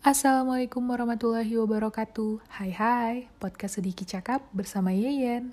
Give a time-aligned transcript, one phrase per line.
[0.00, 5.52] Assalamualaikum warahmatullahi wabarakatuh Hai hai, podcast sedikit cakap bersama Yeyen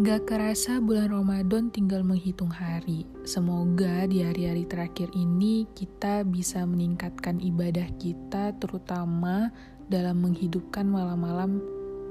[0.00, 3.04] Gak kerasa bulan Ramadan tinggal menghitung hari.
[3.28, 9.52] Semoga di hari-hari terakhir ini kita bisa meningkatkan ibadah kita terutama
[9.92, 11.60] dalam menghidupkan malam-malam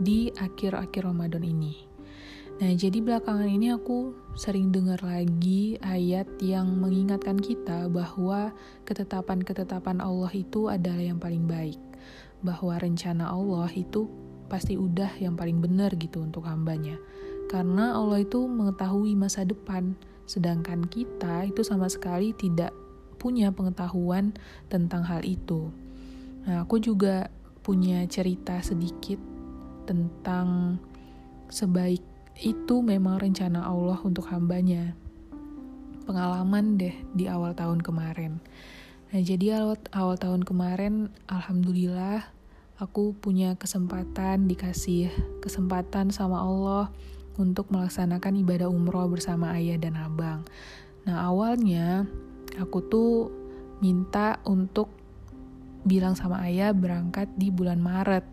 [0.05, 1.94] di akhir-akhir Ramadan ini.
[2.55, 8.55] Nah, jadi belakangan ini aku sering dengar lagi ayat yang mengingatkan kita bahwa
[8.87, 11.79] ketetapan-ketetapan Allah itu adalah yang paling baik.
[12.39, 14.07] Bahwa rencana Allah itu
[14.47, 16.95] pasti udah yang paling benar gitu untuk hambanya
[17.45, 19.93] karena Allah itu mengetahui masa depan,
[20.25, 22.73] sedangkan kita itu sama sekali tidak
[23.21, 24.33] punya pengetahuan
[24.67, 25.69] tentang hal itu.
[26.45, 27.29] Nah, aku juga
[27.61, 29.17] punya cerita sedikit
[29.85, 30.77] tentang
[31.53, 32.01] sebaik
[32.39, 34.95] itu memang rencana Allah untuk hambanya.
[36.05, 38.37] Pengalaman deh di awal tahun kemarin.
[39.09, 42.27] Nah, jadi awal, awal tahun kemarin, Alhamdulillah,
[42.75, 45.07] aku punya kesempatan, dikasih
[45.39, 46.91] kesempatan sama Allah
[47.39, 50.43] untuk melaksanakan ibadah umroh bersama ayah dan abang.
[51.05, 52.07] Nah awalnya
[52.57, 53.11] aku tuh
[53.83, 54.91] minta untuk
[55.85, 58.25] bilang sama ayah berangkat di bulan Maret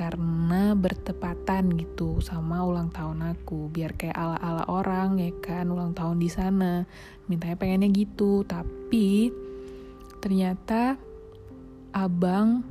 [0.00, 3.68] karena bertepatan gitu sama ulang tahun aku.
[3.68, 6.88] Biar kayak ala-ala orang ya kan ulang tahun di sana.
[7.28, 9.28] Mintanya pengennya gitu tapi
[10.24, 10.96] ternyata
[11.92, 12.64] abang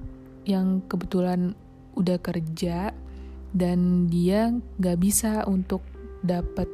[0.50, 1.54] yang kebetulan
[1.94, 2.98] udah kerja
[3.54, 4.50] dan dia
[4.82, 5.86] nggak bisa untuk
[6.26, 6.66] dapat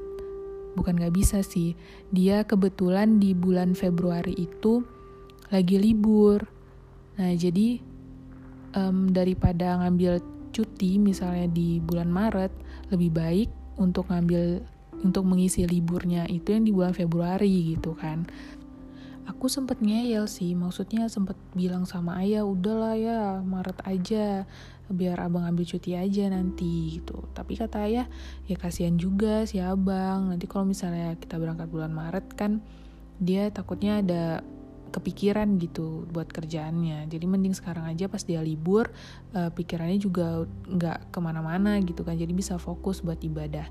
[0.76, 1.72] bukan nggak bisa sih
[2.12, 4.88] dia kebetulan di bulan Februari itu
[5.52, 6.48] lagi libur.
[7.20, 7.80] Nah jadi
[8.76, 12.56] um, daripada ngambil cuti misalnya di bulan Maret
[12.96, 14.64] lebih baik untuk ngambil
[15.04, 18.24] untuk mengisi liburnya itu yang di bulan Februari gitu kan.
[19.26, 24.46] Aku sempet ngeyel sih maksudnya sempet bilang sama ayah udahlah ya Maret aja
[24.86, 27.26] biar abang ambil cuti aja nanti gitu.
[27.34, 28.06] Tapi kata ayah
[28.46, 32.62] ya kasihan juga si abang nanti kalau misalnya kita berangkat bulan Maret kan
[33.18, 34.46] dia takutnya ada
[34.96, 37.12] kepikiran gitu buat kerjaannya.
[37.12, 38.88] Jadi mending sekarang aja pas dia libur
[39.36, 42.16] uh, pikirannya juga nggak ke mana-mana gitu kan.
[42.16, 43.68] Jadi bisa fokus buat ibadah.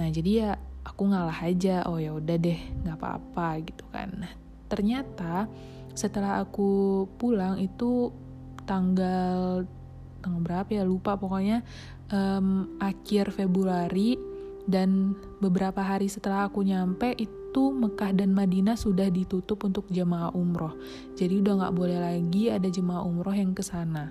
[0.00, 0.50] Nah jadi ya
[0.80, 1.84] aku ngalah aja.
[1.84, 4.08] Oh ya udah deh nggak apa-apa gitu kan.
[4.16, 4.32] Nah
[4.72, 5.44] ternyata
[5.92, 8.08] setelah aku pulang itu
[8.64, 9.68] tanggal
[10.24, 10.88] tanggal berapa ya?
[10.88, 11.60] Lupa pokoknya.
[12.12, 14.20] Um, akhir Februari
[14.68, 20.72] dan beberapa hari setelah aku nyampe itu Mekah dan Madinah sudah ditutup untuk jemaah umroh.
[21.18, 24.08] Jadi udah nggak boleh lagi ada jemaah umroh yang ke sana.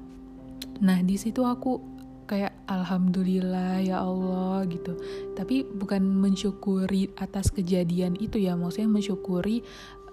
[0.82, 1.82] Nah di situ aku
[2.30, 4.96] kayak alhamdulillah ya Allah gitu.
[5.34, 9.66] Tapi bukan mensyukuri atas kejadian itu ya maksudnya mensyukuri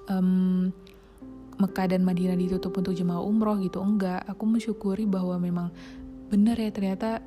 [0.09, 0.73] um,
[1.59, 3.83] Mekah dan Madinah ditutup untuk jemaah umroh gitu.
[3.83, 5.69] Enggak aku mensyukuri bahwa memang
[6.33, 7.21] bener ya ternyata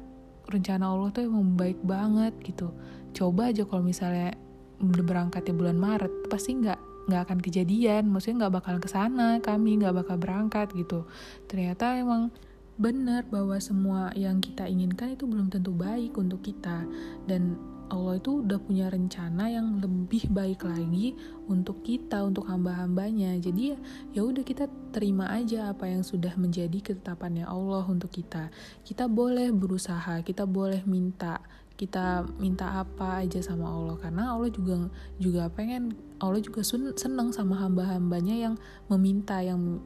[0.52, 2.72] rencana Allah tuh emang baik banget gitu.
[3.12, 4.36] Coba aja kalau misalnya
[4.82, 9.42] udah berangkat ya bulan Maret pasti nggak nggak akan kejadian maksudnya nggak bakal ke sana
[9.42, 11.06] kami nggak bakal berangkat gitu
[11.50, 12.30] ternyata emang
[12.82, 16.86] benar bahwa semua yang kita inginkan itu belum tentu baik untuk kita
[17.30, 17.58] dan
[17.92, 21.12] Allah itu udah punya rencana yang lebih baik lagi
[21.52, 23.36] untuk kita, untuk hamba-hambanya.
[23.36, 23.78] Jadi ya,
[24.16, 28.48] ya udah kita terima aja apa yang sudah menjadi ketetapannya Allah untuk kita.
[28.88, 31.44] Kita boleh berusaha, kita boleh minta,
[31.82, 33.98] kita minta apa aja sama Allah.
[33.98, 34.86] Karena Allah juga
[35.18, 36.62] juga pengen Allah juga
[36.94, 38.54] seneng sama hamba-hambanya yang
[38.86, 39.82] meminta yang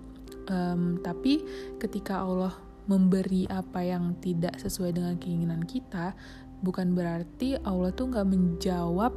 [0.51, 1.39] um, tapi
[1.79, 2.51] ketika Allah
[2.91, 6.13] memberi apa yang tidak sesuai dengan keinginan kita
[6.61, 9.15] bukan berarti Allah tuh nggak menjawab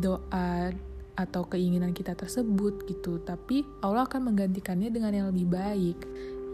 [0.00, 0.72] doa
[1.20, 3.20] atau keinginan kita tersebut gitu.
[3.20, 5.98] Tapi Allah akan menggantikannya dengan yang lebih baik.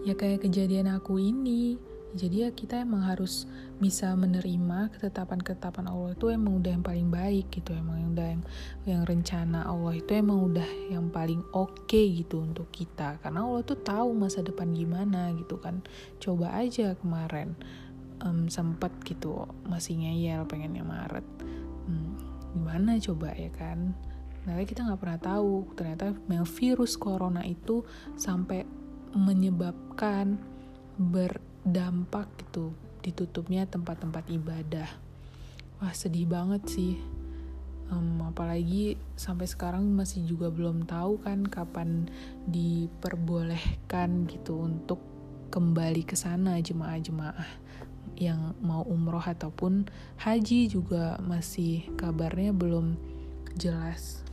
[0.02, 1.78] Ya kayak kejadian aku ini
[2.16, 3.44] jadi ya kita emang harus
[3.76, 8.42] bisa menerima ketetapan-ketetapan Allah itu emang udah yang paling baik gitu emang yang udah yang,
[8.88, 13.20] yang rencana Allah itu emang udah yang paling oke okay gitu untuk kita.
[13.20, 15.84] Karena Allah tuh tahu masa depan gimana gitu kan.
[16.16, 17.52] Coba aja kemarin
[18.24, 21.26] um, sempet gitu masih ngeyel pengennya Maret.
[21.84, 22.16] Hmm,
[22.56, 23.92] gimana coba ya kan?
[24.48, 26.16] Nah kita nggak pernah tahu ternyata
[26.48, 27.84] virus corona itu
[28.16, 28.64] sampai
[29.12, 30.40] menyebabkan
[31.66, 32.70] berdampak gitu
[33.02, 34.86] ditutupnya tempat-tempat ibadah
[35.82, 36.94] wah sedih banget sih
[37.90, 42.06] um, apalagi sampai sekarang masih juga belum tahu kan kapan
[42.46, 45.02] diperbolehkan gitu untuk
[45.50, 47.66] kembali ke sana jemaah-jemaah
[48.16, 49.90] yang mau umroh ataupun
[50.22, 52.96] haji juga masih kabarnya belum
[53.60, 54.24] jelas.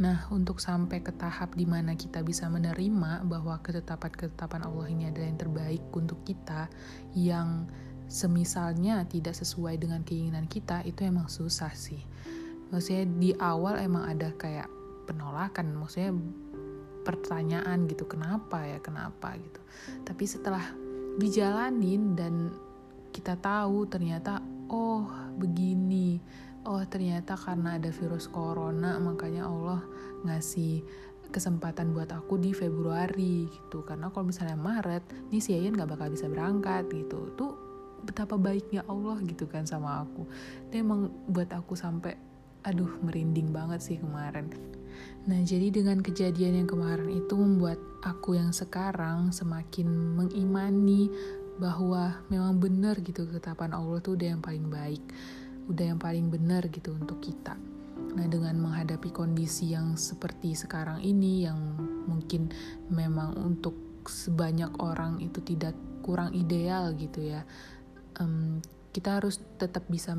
[0.00, 5.28] Nah, untuk sampai ke tahap di mana kita bisa menerima bahwa ketetapan-ketetapan Allah ini adalah
[5.28, 6.72] yang terbaik untuk kita,
[7.12, 7.68] yang
[8.08, 12.00] semisalnya tidak sesuai dengan keinginan kita, itu emang susah sih.
[12.72, 14.72] Maksudnya di awal emang ada kayak
[15.04, 16.16] penolakan, maksudnya
[17.04, 19.60] pertanyaan gitu, kenapa ya, kenapa gitu.
[20.08, 20.64] Tapi setelah
[21.20, 22.48] dijalanin dan
[23.12, 24.40] kita tahu ternyata,
[24.72, 25.04] oh
[25.36, 26.24] begini,
[26.68, 29.80] oh ternyata karena ada virus corona makanya Allah
[30.28, 30.84] ngasih
[31.30, 33.86] kesempatan buat aku di Februari gitu.
[33.86, 37.32] Karena kalau misalnya Maret nih si Ayan nggak bakal bisa berangkat gitu.
[37.38, 37.54] Tuh
[38.02, 40.26] betapa baiknya Allah gitu kan sama aku.
[40.68, 42.18] Dia emang buat aku sampai
[42.60, 44.52] aduh merinding banget sih kemarin.
[45.24, 51.08] Nah, jadi dengan kejadian yang kemarin itu membuat aku yang sekarang semakin mengimani
[51.60, 55.00] bahwa memang benar gitu ketetapan Allah tuh udah yang paling baik
[55.70, 57.54] udah yang paling benar gitu untuk kita.
[58.10, 61.78] Nah, dengan menghadapi kondisi yang seperti sekarang ini yang
[62.10, 62.50] mungkin
[62.90, 67.46] memang untuk sebanyak orang itu tidak kurang ideal gitu ya.
[68.18, 68.58] Um,
[68.90, 70.18] kita harus tetap bisa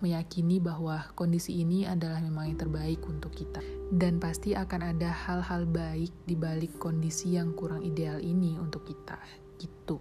[0.00, 3.60] meyakini bahwa kondisi ini adalah memang yang terbaik untuk kita.
[3.92, 9.20] Dan pasti akan ada hal-hal baik di balik kondisi yang kurang ideal ini untuk kita.
[9.60, 10.00] Gitu.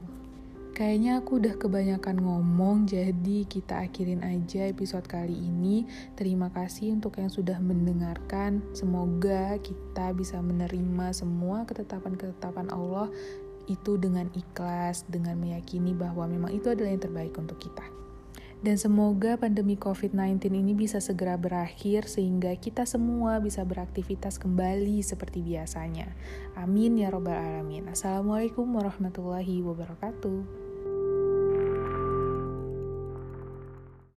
[0.76, 5.88] Kayaknya aku udah kebanyakan ngomong, jadi kita akhirin aja episode kali ini.
[6.20, 8.60] Terima kasih untuk yang sudah mendengarkan.
[8.76, 13.08] Semoga kita bisa menerima semua ketetapan-ketetapan Allah
[13.72, 17.88] itu dengan ikhlas, dengan meyakini bahwa memang itu adalah yang terbaik untuk kita.
[18.60, 25.40] Dan semoga pandemi COVID-19 ini bisa segera berakhir sehingga kita semua bisa beraktivitas kembali seperti
[25.40, 26.12] biasanya.
[26.60, 27.88] Amin ya robbal alamin.
[27.88, 30.65] Assalamualaikum warahmatullahi wabarakatuh.